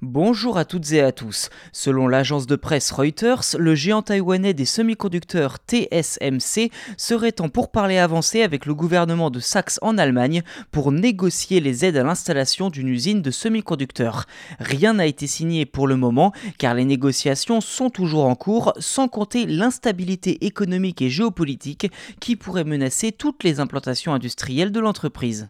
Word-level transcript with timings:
Bonjour 0.00 0.58
à 0.58 0.64
toutes 0.64 0.92
et 0.92 1.00
à 1.00 1.10
tous. 1.10 1.50
Selon 1.72 2.06
l'agence 2.06 2.46
de 2.46 2.54
presse 2.54 2.92
Reuters, 2.92 3.42
le 3.58 3.74
géant 3.74 4.00
taïwanais 4.00 4.54
des 4.54 4.64
semi-conducteurs 4.64 5.56
TSMC 5.66 6.70
serait 6.96 7.40
en 7.40 7.48
pourparlers 7.48 7.98
avancés 7.98 8.42
avec 8.42 8.64
le 8.64 8.76
gouvernement 8.76 9.28
de 9.30 9.40
Saxe 9.40 9.80
en 9.82 9.98
Allemagne 9.98 10.44
pour 10.70 10.92
négocier 10.92 11.58
les 11.58 11.84
aides 11.84 11.96
à 11.96 12.04
l'installation 12.04 12.70
d'une 12.70 12.86
usine 12.86 13.22
de 13.22 13.32
semi-conducteurs. 13.32 14.26
Rien 14.60 14.94
n'a 14.94 15.06
été 15.06 15.26
signé 15.26 15.66
pour 15.66 15.88
le 15.88 15.96
moment 15.96 16.32
car 16.58 16.74
les 16.74 16.84
négociations 16.84 17.60
sont 17.60 17.90
toujours 17.90 18.26
en 18.26 18.36
cours 18.36 18.74
sans 18.78 19.08
compter 19.08 19.46
l'instabilité 19.46 20.46
économique 20.46 21.02
et 21.02 21.10
géopolitique 21.10 21.90
qui 22.20 22.36
pourrait 22.36 22.62
menacer 22.62 23.10
toutes 23.10 23.42
les 23.42 23.58
implantations 23.58 24.14
industrielles 24.14 24.70
de 24.70 24.78
l'entreprise. 24.78 25.48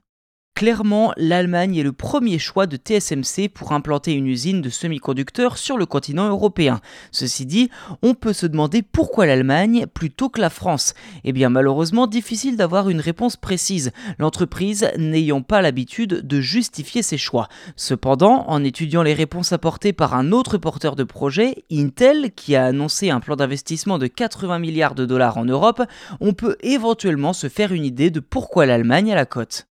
Clairement, 0.58 1.12
l'Allemagne 1.16 1.76
est 1.76 1.84
le 1.84 1.92
premier 1.92 2.40
choix 2.40 2.66
de 2.66 2.76
TSMC 2.76 3.48
pour 3.48 3.70
implanter 3.70 4.14
une 4.14 4.26
usine 4.26 4.60
de 4.60 4.70
semi-conducteurs 4.70 5.56
sur 5.56 5.78
le 5.78 5.86
continent 5.86 6.26
européen. 6.26 6.80
Ceci 7.12 7.46
dit, 7.46 7.70
on 8.02 8.14
peut 8.14 8.32
se 8.32 8.44
demander 8.44 8.82
pourquoi 8.82 9.24
l'Allemagne 9.24 9.86
plutôt 9.86 10.28
que 10.28 10.40
la 10.40 10.50
France. 10.50 10.94
Eh 11.22 11.30
bien 11.30 11.48
malheureusement, 11.48 12.08
difficile 12.08 12.56
d'avoir 12.56 12.90
une 12.90 12.98
réponse 12.98 13.36
précise, 13.36 13.92
l'entreprise 14.18 14.90
n'ayant 14.98 15.42
pas 15.42 15.62
l'habitude 15.62 16.26
de 16.26 16.40
justifier 16.40 17.02
ses 17.02 17.18
choix. 17.18 17.46
Cependant, 17.76 18.44
en 18.48 18.64
étudiant 18.64 19.04
les 19.04 19.14
réponses 19.14 19.52
apportées 19.52 19.92
par 19.92 20.14
un 20.14 20.32
autre 20.32 20.58
porteur 20.58 20.96
de 20.96 21.04
projet, 21.04 21.62
Intel, 21.70 22.32
qui 22.34 22.56
a 22.56 22.64
annoncé 22.64 23.10
un 23.10 23.20
plan 23.20 23.36
d'investissement 23.36 23.98
de 23.98 24.08
80 24.08 24.58
milliards 24.58 24.96
de 24.96 25.06
dollars 25.06 25.38
en 25.38 25.44
Europe, 25.44 25.84
on 26.18 26.32
peut 26.32 26.56
éventuellement 26.62 27.32
se 27.32 27.48
faire 27.48 27.70
une 27.70 27.84
idée 27.84 28.10
de 28.10 28.18
pourquoi 28.18 28.66
l'Allemagne 28.66 29.12
a 29.12 29.14
la 29.14 29.24
cote. 29.24 29.68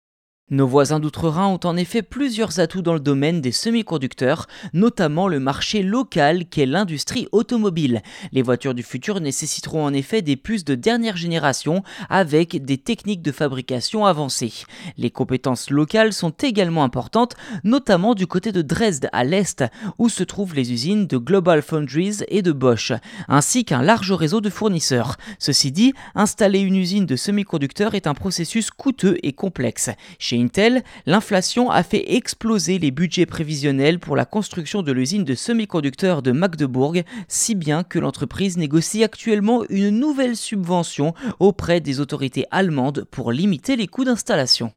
Nos 0.51 0.67
voisins 0.67 0.99
d'outre-Rhin 0.99 1.47
ont 1.47 1.59
en 1.63 1.75
effet 1.75 2.03
plusieurs 2.03 2.59
atouts 2.59 2.83
dans 2.83 2.93
le 2.93 2.99
domaine 2.99 3.41
des 3.41 3.51
semi-conducteurs, 3.51 4.45
notamment 4.73 5.27
le 5.27 5.39
marché 5.39 5.81
local 5.81 6.45
qu'est 6.45 6.67
l'industrie 6.67 7.27
automobile. 7.31 8.03
Les 8.31 8.43
voitures 8.43 8.75
du 8.75 8.83
futur 8.83 9.19
nécessiteront 9.21 9.83
en 9.83 9.91
effet 9.91 10.21
des 10.21 10.35
puces 10.35 10.63
de 10.63 10.75
dernière 10.75 11.17
génération 11.17 11.81
avec 12.11 12.63
des 12.63 12.77
techniques 12.77 13.23
de 13.23 13.31
fabrication 13.31 14.05
avancées. 14.05 14.53
Les 14.99 15.09
compétences 15.09 15.71
locales 15.71 16.13
sont 16.13 16.29
également 16.29 16.83
importantes, 16.83 17.35
notamment 17.63 18.13
du 18.13 18.27
côté 18.27 18.51
de 18.51 18.61
Dresde 18.61 19.09
à 19.13 19.23
l'est, 19.23 19.63
où 19.97 20.09
se 20.09 20.23
trouvent 20.23 20.53
les 20.53 20.71
usines 20.71 21.07
de 21.07 21.17
Global 21.17 21.63
Foundries 21.63 22.19
et 22.27 22.43
de 22.43 22.51
Bosch, 22.51 22.93
ainsi 23.27 23.65
qu'un 23.65 23.81
large 23.81 24.11
réseau 24.11 24.41
de 24.41 24.51
fournisseurs. 24.51 25.17
Ceci 25.39 25.71
dit, 25.71 25.93
installer 26.13 26.59
une 26.59 26.75
usine 26.75 27.07
de 27.07 27.15
semi-conducteurs 27.15 27.95
est 27.95 28.05
un 28.05 28.13
processus 28.13 28.69
coûteux 28.69 29.17
et 29.23 29.33
complexe. 29.33 29.89
Intel, 30.35 30.83
l'inflation 31.05 31.69
a 31.69 31.83
fait 31.83 32.15
exploser 32.15 32.79
les 32.79 32.91
budgets 32.91 33.25
prévisionnels 33.25 33.99
pour 33.99 34.15
la 34.15 34.25
construction 34.25 34.83
de 34.83 34.91
l'usine 34.91 35.23
de 35.23 35.35
semi-conducteurs 35.35 36.21
de 36.21 36.31
Magdebourg, 36.31 36.97
si 37.27 37.55
bien 37.55 37.83
que 37.83 37.99
l'entreprise 37.99 38.57
négocie 38.57 39.03
actuellement 39.03 39.63
une 39.69 39.89
nouvelle 39.89 40.35
subvention 40.35 41.13
auprès 41.39 41.81
des 41.81 41.99
autorités 41.99 42.45
allemandes 42.51 43.05
pour 43.09 43.31
limiter 43.31 43.75
les 43.75 43.87
coûts 43.87 44.05
d'installation. 44.05 44.71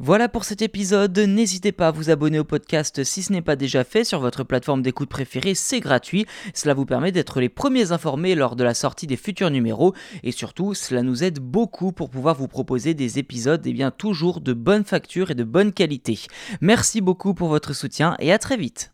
Voilà 0.00 0.28
pour 0.28 0.44
cet 0.44 0.62
épisode, 0.62 1.18
n'hésitez 1.18 1.72
pas 1.72 1.88
à 1.88 1.90
vous 1.90 2.08
abonner 2.08 2.38
au 2.38 2.44
podcast 2.44 3.02
si 3.02 3.20
ce 3.20 3.32
n'est 3.32 3.42
pas 3.42 3.56
déjà 3.56 3.82
fait 3.82 4.04
sur 4.04 4.20
votre 4.20 4.44
plateforme 4.44 4.80
d'écoute 4.80 5.08
préférée, 5.08 5.56
c'est 5.56 5.80
gratuit, 5.80 6.24
cela 6.54 6.72
vous 6.72 6.86
permet 6.86 7.10
d'être 7.10 7.40
les 7.40 7.48
premiers 7.48 7.90
informés 7.90 8.36
lors 8.36 8.54
de 8.54 8.62
la 8.62 8.74
sortie 8.74 9.08
des 9.08 9.16
futurs 9.16 9.50
numéros 9.50 9.94
et 10.22 10.30
surtout 10.30 10.72
cela 10.72 11.02
nous 11.02 11.24
aide 11.24 11.40
beaucoup 11.40 11.90
pour 11.90 12.10
pouvoir 12.10 12.36
vous 12.36 12.46
proposer 12.46 12.94
des 12.94 13.18
épisodes 13.18 13.66
et 13.66 13.70
eh 13.70 13.72
bien 13.72 13.90
toujours 13.90 14.40
de 14.40 14.52
bonne 14.52 14.84
facture 14.84 15.32
et 15.32 15.34
de 15.34 15.42
bonne 15.42 15.72
qualité. 15.72 16.20
Merci 16.60 17.00
beaucoup 17.00 17.34
pour 17.34 17.48
votre 17.48 17.72
soutien 17.72 18.14
et 18.20 18.32
à 18.32 18.38
très 18.38 18.56
vite. 18.56 18.92